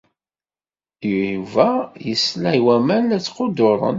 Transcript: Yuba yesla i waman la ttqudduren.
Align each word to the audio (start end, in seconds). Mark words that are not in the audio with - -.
Yuba 1.21 1.67
yesla 2.07 2.49
i 2.59 2.61
waman 2.65 3.03
la 3.09 3.17
ttqudduren. 3.21 3.89